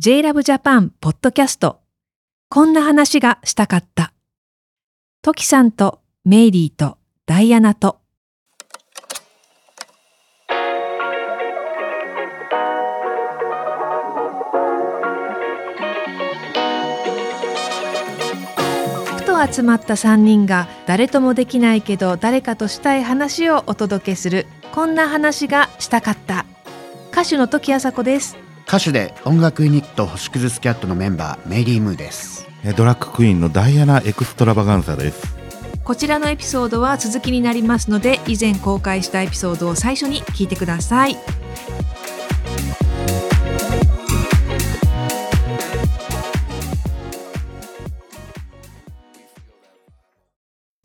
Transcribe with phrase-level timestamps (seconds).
[0.00, 1.80] JLove Japan ポッドキャスト。
[2.48, 4.14] こんな話がしたかった。
[5.20, 8.00] トキさんとメイリーとダイアナと。
[19.18, 26.46] ふと集まった3人が誰ともできないけど誰かとしたい話をお届けするこんな話がしたかった。
[27.12, 28.41] 歌手の時あさこです。
[28.66, 32.48] 歌手で音楽ユニット星屑スキャットのメンバーメイリー・ムーです。
[32.64, 35.42] えドラッグクイーンのダイアナ・エクストラバガンサです。
[35.84, 41.16] こちらのエピソードは続きになりますので以前公開したエピソードを最初に聞いてください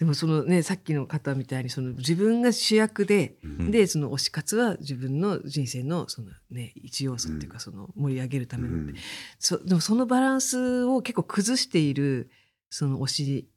[0.07, 3.71] もそのねさっきの方みたいにその自分が主役で、ん。
[3.71, 8.95] でその推し活は自分の人生のそのね一要素っていうかその盛り上げるための、うん。
[9.39, 12.29] そでもそのバランスを結構崩している
[12.69, 13.49] その推し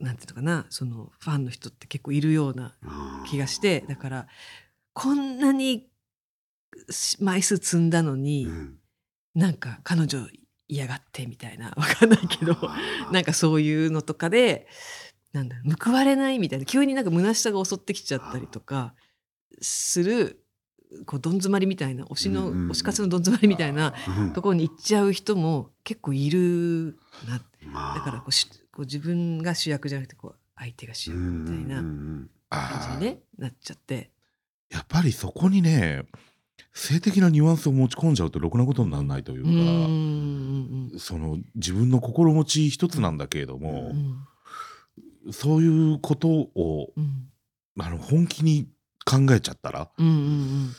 [0.00, 2.76] なんていうのかなそのファンの人って結構いるような
[3.26, 4.26] 気がしてだから
[4.92, 5.88] こんなに
[7.20, 8.78] 枚数積んだのに、うん。
[9.34, 10.26] なんか彼女
[10.68, 11.72] 嫌がってみたいな。
[11.76, 12.56] わかんないけど。
[13.10, 14.66] なんかそういうのとかで
[15.32, 18.94] なんだ報われないみたいな急になんか虚しさが襲ってきちゃったりとか
[19.60, 20.42] する
[21.04, 22.70] こうどん詰まりみたいな推しの、うんうんうん。
[22.70, 26.98] 推し活のどん詰まりみたいなうんところに行っちゃう人も結構いる
[27.28, 27.94] なまあ。
[27.96, 31.82] だからこうしこう自分が主役じゃなくてこう相手が主役みたいな
[32.48, 34.10] 感じに、ねなっちゃって。
[34.70, 36.04] やっぱりそこにね
[36.72, 39.50] 性的なニュアンスを持ち込んじゃうとろくなことにならないというか、
[40.98, 44.26] その自分の心持ち一つなんだけれどうも、ん
[45.32, 47.28] そういうことをうん。
[47.80, 48.66] あの本気に
[49.04, 50.72] 考えちゃったらうんうん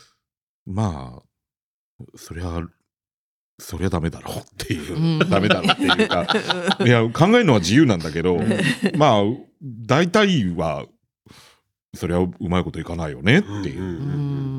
[0.66, 2.62] まあそりゃ
[3.58, 5.30] そりゃダメだろうっていう、うん。
[5.30, 6.28] ダメだろうっていうか
[6.86, 8.38] いや考えるのは自由なんだけど
[8.98, 9.24] まあ
[9.64, 10.86] 大体は
[11.94, 13.82] そりゃうまいこといかないよねっていう。
[13.82, 13.92] うんう
[14.36, 14.50] ん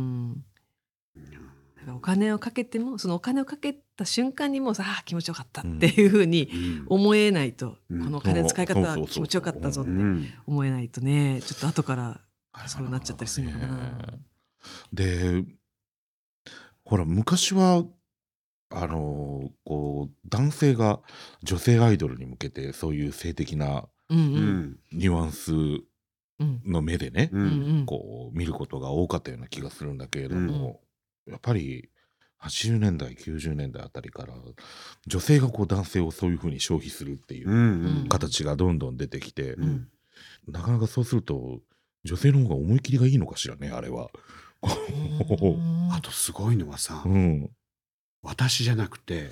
[1.94, 6.84] お金をかけてもそのお金をかけた瞬間にもうさあー気持ちよかったっていうふうにうん。
[6.88, 8.04] 思えないと、うん。
[8.04, 10.26] このお金の使い方は気持ちよかったぞってうん。
[10.46, 12.20] 思えないとねちょっと後から
[12.66, 14.04] そうなっちゃったりするのかな。
[14.92, 15.44] で
[16.84, 17.84] ほら昔は
[18.70, 21.00] あのこう男性が
[21.42, 26.62] 女性アイドルに向けてそういう性的なニュアンスうん。
[26.64, 27.30] の目でね、
[27.84, 30.80] こう見ることが多かったような気がするんだけれども、
[31.26, 31.90] やっぱり
[32.42, 34.34] 80年代90年代あたりから
[35.06, 38.08] 女性がこう男性をそういうふうに消費するっていううんうん。
[38.08, 39.88] 形がどんどん出てきて、うん。
[40.48, 41.60] なかなかそうすると
[42.04, 44.08] 女性の方が思い切りがいいのかしらねあれは。
[45.92, 47.50] あとすごいのはさうん。
[48.22, 49.30] 私じゃなくて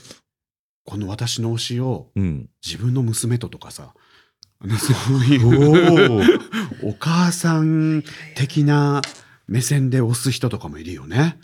[0.84, 3.94] この私の推しをうん、自分の娘ととかさ
[4.60, 6.40] あのそういう
[6.88, 8.02] お母さん
[8.34, 9.02] 的な
[9.48, 11.38] 目線で推す人とかもいるよね。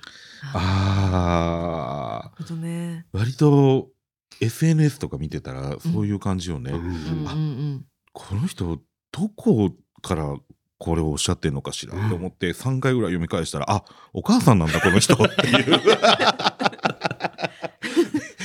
[0.52, 3.06] あなるほどね。
[3.12, 3.88] ー割と
[4.40, 6.70] SNS とか見てたらそういう感じよね。
[6.72, 6.92] うんうんうんう
[7.76, 8.78] んこの人
[9.10, 10.36] どこから
[10.78, 11.94] これをおっしゃってんのかしら？
[11.94, 13.82] って思って3回ぐらい読み返したら、あ
[14.12, 15.74] お母さんなんだこの人っていう。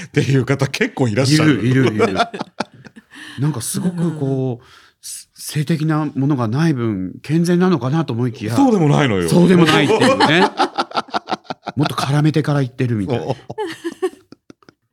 [0.08, 1.58] っていう方結構いらっいしゃる。
[1.62, 2.14] るいるいる。
[3.40, 9.30] なんかすごくこうす性的なものがない分健全なのかなと思いきやそうでもないのよ。
[9.30, 10.42] そうでもないっていうね。
[11.76, 13.26] もっと絡めてから言ってるみたいな。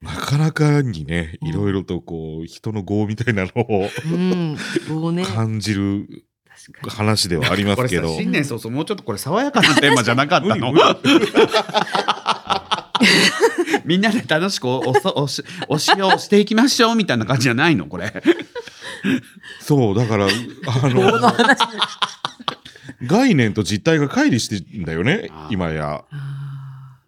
[0.03, 4.57] なかなかにねいろいろとこう人の業みたいなのをうん。
[5.25, 6.07] 感じる。
[6.89, 8.17] 話ではありますけど。
[8.17, 10.73] 新年早々もうちょっとこれ爽やかなテーマじゃなかったの
[13.85, 14.81] みんなで楽しくお
[15.15, 18.23] おしおしをしていきましょうみたいな感じじゃないのこれ。
[19.61, 21.21] そうだからあの
[23.07, 26.05] 概念と実態が乖離してんだよね今や。
[26.11, 26.37] あ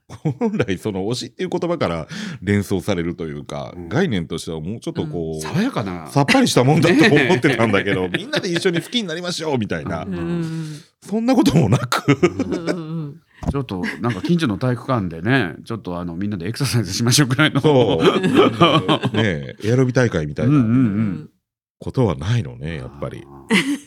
[0.08, 2.08] 本来その推しっていう言葉から
[2.42, 3.88] 連想されるというか、うん。
[3.88, 6.08] 概念としてはもうちょっとこう、爽やかな。
[6.08, 12.18] さっぱりしたもんだと思ってたんだけど、 みんなで一緒に好きになりましょうみたいな、ーうんそんなこともなく。
[12.22, 13.20] うんうんうん。
[13.50, 17.60] ちょっとなんか近所の体育館でね、ちょっとあのみんなでエクササイズしましょうくらいの。
[17.60, 19.16] そう。
[19.16, 20.52] ねえエアロビ大会みたいな。
[20.52, 20.68] うんうんう。
[20.68, 21.30] うんん
[21.78, 23.24] ことはないのねやっぱり。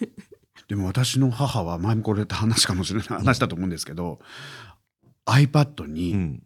[0.68, 3.08] でも私の母は前もこれ話かもしれない。
[3.08, 4.20] 話だと思うんですけど、
[5.26, 6.44] iPad に、うん。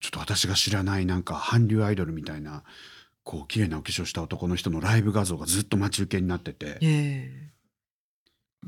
[0.00, 2.62] ちょっと私が知らないなんか韓流アイドルみたいな
[3.24, 7.52] こう綺麗なお化粧した男の人のライブ画像がずっと待ち受けになっててええ。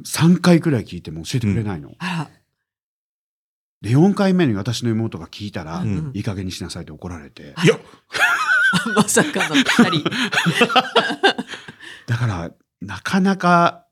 [0.05, 2.31] 3回くらい聞いても教えてくれないの、あら。
[3.81, 6.11] で4回目に私の妹が聞いたら、うん。
[6.15, 7.79] いい加減にしなさいって怒られて、いや。
[8.97, 10.11] まさかの二人。
[12.11, 13.87] だからなかなか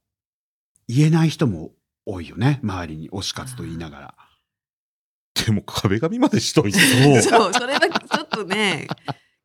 [0.89, 1.71] 言えない人も
[2.05, 4.15] 多いよね周りに推し活と言いながら。
[5.47, 6.81] でも壁紙までしといて
[7.23, 8.89] そう、それだけちょっとね、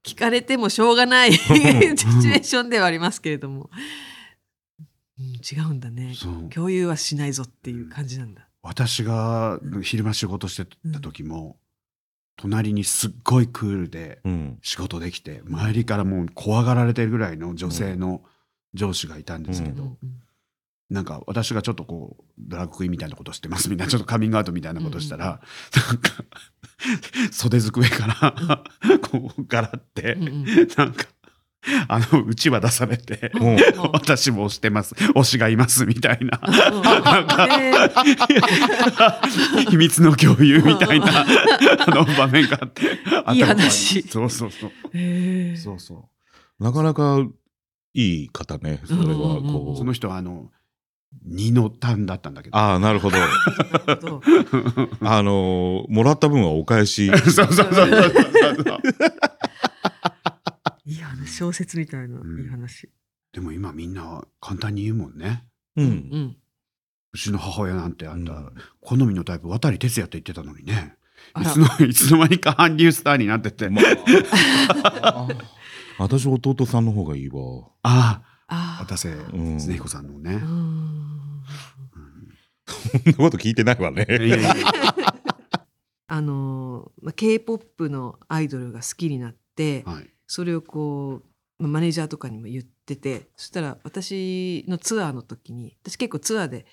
[0.03, 3.69] 聞かれてもしょうがない シチュエーションではありますけれども。
[5.19, 6.15] うん、違うんだね。
[6.51, 8.47] 共有はしないぞっていう感じなんだ。
[8.63, 11.57] 私が昼間仕事してた時も、
[12.37, 18.23] 隣にすっごいクールでうん仕事できて周りからもう怖がられてるぐらいの女性の
[18.73, 19.97] 上司がいたんですけど、うんうん
[20.89, 25.31] なんか私がちょっとこうドラッグクイーンみたいなことしてますみたいなちょっとカミングアウトみたいなことしたら、な
[25.93, 26.11] んか
[27.31, 28.05] 袖机か
[28.87, 30.45] らこうガラって、うんうん。
[30.77, 31.07] なんか
[31.87, 33.57] あのうちは出されて、もう
[33.93, 36.39] 私も推してます推しがいますみたいな。
[36.45, 36.81] うん。
[36.81, 37.73] なんかね
[39.69, 41.25] 秘密の共有みたいなあ
[41.87, 42.99] の場面があって
[43.33, 44.03] いい話。
[44.03, 44.71] そうそうそう。
[45.57, 46.09] そうそ
[46.59, 47.25] なかなか
[47.93, 49.73] いい方ねそれはうんうんうんこう。
[49.73, 50.51] うその人はあの
[51.25, 52.57] 二の単だったんだけど。
[52.57, 53.17] ああなるほど。
[55.01, 57.07] あのもらった分はお返し。
[57.29, 57.87] そうそうそうそうそ
[58.75, 58.79] う
[60.85, 62.39] いい話、小説みたいな、うん。
[62.41, 62.89] いい話。
[63.31, 65.45] でも今みんな簡単に言うもんね。
[65.75, 66.35] ううんん。
[67.13, 68.53] うちの母親なんてあんた、うん。
[68.81, 70.95] 好みのタイプ渡哲也って言ってたのにね
[71.41, 73.81] いつのいつの間にか韓流スターになってて、ま
[75.01, 75.27] あ。
[75.99, 77.39] 私弟さんの方がいいわ。
[77.83, 78.77] ああ。
[78.79, 79.57] あ渡瀬ん。
[79.57, 81.43] 恒彦さんのね、うーん。
[82.65, 84.05] そんなこと聞いてないわね。
[86.07, 90.09] あのーまあ K-POP のアイドルが好きになって、はい。
[90.27, 96.65] それをこうまあマネージャーとかにも言っててそしたら私のツアーの時に私結構ツアーで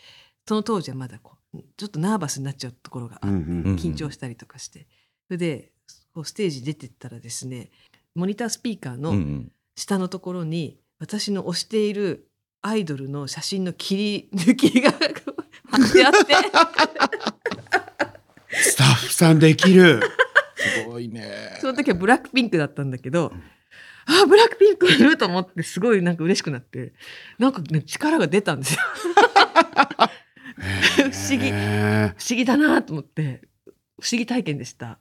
[0.46, 1.39] その当時はまだこう
[1.76, 4.86] ちょっとナーバスになっちゃうところがあって、緊張したりとかして。
[5.26, 5.72] それで
[6.14, 7.70] こうステージ出てったらですね
[8.14, 9.50] モニタースピーカーのん。
[9.76, 12.28] 下のところに私の推している
[12.62, 16.34] アイドルの写真の切り抜きが 貼ってあって。
[18.52, 20.00] スタッフさんできる。
[20.56, 21.56] すごいね。
[21.60, 23.32] その時はブラックピンクだったんだけど、
[24.06, 26.92] あブラックピンクいると思ってすごいなんか嬉しくなって
[27.38, 28.80] なんかね力が出たんですよ
[30.96, 31.48] 不思議。
[31.48, 33.48] へ不思議だなと思って。
[34.00, 34.98] 不思議体験でした。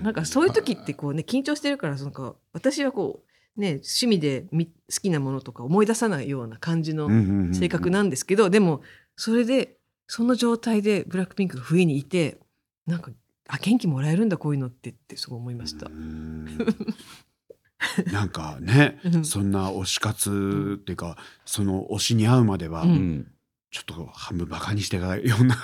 [0.00, 3.22] なんかそういう時ってこうね緊張してるからなんか私はこ
[3.56, 4.72] うね趣味でみ好
[5.02, 8.82] きなものとか思い出さないような感じのー性格なんですけど、でも
[9.16, 9.76] それで
[10.06, 12.38] その状態でブラックピンクが不意にいて
[12.86, 13.10] なんか
[13.48, 15.86] あ元気もらえるんだこういうのってってすごい思いました。
[15.86, 15.90] う。
[15.90, 16.46] ん。
[18.12, 19.24] なんかねうん。
[19.24, 23.32] そんな推し活っていうかその推しに会うまでは、ううんん
[23.72, 25.56] ちょっと半分バカにしてたような、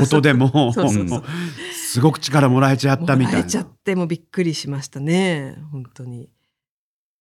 [0.00, 0.74] ことでも
[1.72, 3.38] すごく力もらえちゃったみたいな。
[3.38, 5.56] もらえちゃってもびっくりしましたね。
[5.70, 6.28] 本当に。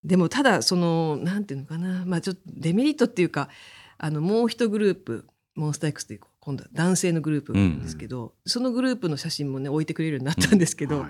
[0.03, 2.03] でもただそのなんていうのかな。
[2.05, 3.49] まあちょっとデメリットっていうか
[3.97, 5.25] あのもう一グループ
[5.55, 11.09] モンスター X っていう今度は男性のグループなんですけど、そのグループの写真もね置いてくれるようになったんですけど、はい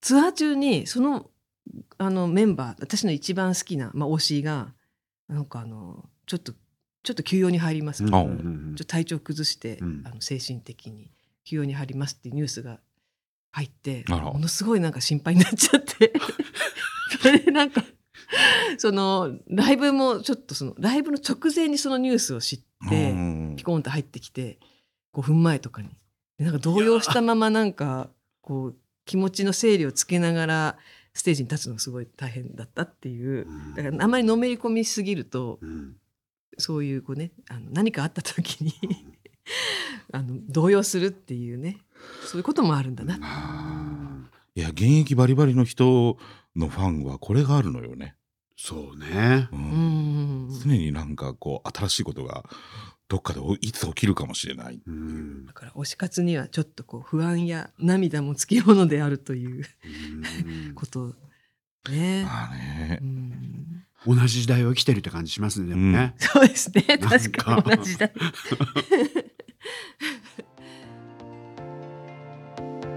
[0.00, 1.30] ツアー中にその
[1.98, 4.72] あのメンバー私の一番好きな、まあ、推しが
[5.28, 6.54] なんかあのちょっと
[7.02, 8.10] ちょっと休養に入ります、うん。
[8.10, 10.02] ちょっと体調崩して、うん。
[10.04, 11.10] あの精神的に
[11.44, 12.78] 休養に入りますっていうニュースが
[13.52, 16.12] 入ってものすごいなんか心配になっちゃって。
[17.20, 17.82] それでなんか
[18.78, 23.54] そのライブもちょっとそのライブの直前にそのニュースを知って、うん。
[23.56, 24.58] ピコンと入ってきて
[25.14, 25.88] 5分前とかに。
[26.38, 28.10] でなんか動揺したままなんか
[28.42, 28.76] こう
[29.06, 30.78] 気持ちの整理をつけながら
[31.14, 33.48] ステージに立つのがすごい大変だったっていう。
[33.48, 33.74] うん。
[33.74, 35.96] だからあまりのめり込みすぎるとうん
[36.60, 38.74] そういうこうねあの何かあった時に
[40.12, 41.78] あの動揺するっていうね
[42.26, 46.16] そういうこともあるんだな、いや現役バリバリの人
[46.56, 48.14] のファンはこれがあるのよね、
[48.62, 49.48] そうね。
[49.52, 52.44] ううんん、常になんかこう新しいことが
[53.08, 54.82] どっかでおいつ起きるかもしれない。
[54.86, 55.46] うん。
[55.46, 59.64] だから推し活にはちょっとこう不安や涙もつきものであるという
[60.66, 60.74] うん。
[60.76, 61.14] こと
[61.90, 62.24] ね。
[62.24, 62.98] まあね。
[63.00, 63.19] うん
[64.06, 65.68] 同じ時代を生きてるって感じしますね。
[65.68, 66.14] でもね。
[66.18, 66.82] そうですね。
[66.98, 68.08] 確かに同じだ。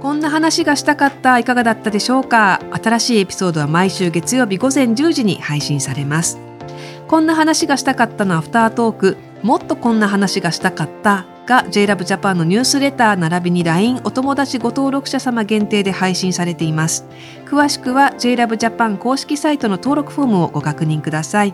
[0.02, 2.60] こんな話がしたかったいかがだったでしょうか？
[2.84, 6.40] 新しいエピソードは毎週月曜日午前10時に配信されます
[7.08, 17.06] こんな話がしたかったのアフタートークもっとこんな話がしたかったが JLAB Japan のニュースレター並びに LINE お友達ご登録者様限定で配信されています。
[17.46, 21.54] 詳しくは JLAB Japan 公式サイトの登録フォームをご確認ください。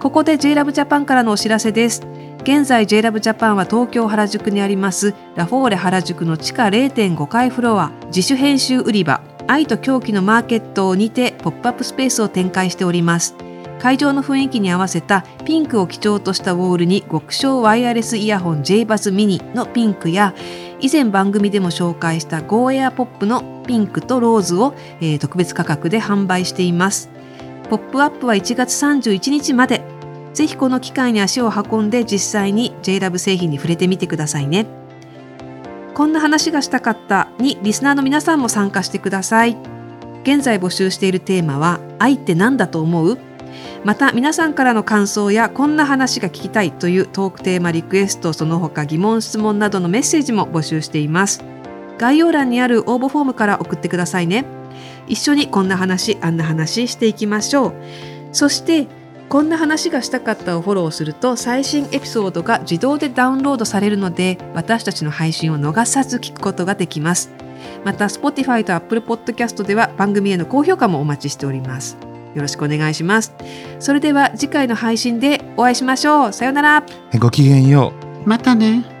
[0.00, 2.02] ここで JLAB Japan からのお知らせです。
[2.42, 13.36] 現在 JLAB ジャパンは東京原宿にありますラフォーレ原宿の地下0.5階フロア自主編集売り場愛と狂気のマーケットにてポップアップスペースを展開しております。
[13.82, 20.36] 会場の雰囲気に合わせたピンクを基調としたウォールに極小ワイヤレスイヤホン J バズミニのピンクや
[20.78, 27.10] 以前番組でも紹介した Go Air ポップのピンクとローズを、えー特別価格で販売しています。
[27.70, 29.82] ポップアップは1月31日まで。
[30.32, 34.66] ぜひこの機会に足を運んで実際に JLAB 製品に触れてみてくださいね。
[35.94, 39.56] こんな話がしたかったにリスナーの皆さんも参加してください。
[40.22, 43.31] 現在募集しているテーマは愛って何だと思う？
[43.84, 51.44] また皆さんからの感想やこんな話が聞きたいというトークテーマリクエストその他疑問質問などのメッセージも募集しています。
[51.98, 54.44] 概要欄にある応募フォームから送ってくださいね。
[55.06, 57.74] 一緒にこんな話あんな話していきましょう。
[58.32, 58.86] そして
[59.28, 67.30] こんな話がしたかったをフォローすると最新エピソードが自動でダウンロードされるので私たちの配信を逃さず聞くことができます。
[67.84, 72.11] また Spotify と Apple Podcast では番組への高評価もお待ちしております。
[72.34, 73.34] よろしくお願いします。
[73.78, 76.32] それでは次回の配信でお会いしましょう。
[76.32, 76.84] さようなら。
[77.18, 77.92] ごきげんよ
[78.24, 78.28] う。
[78.28, 78.91] またね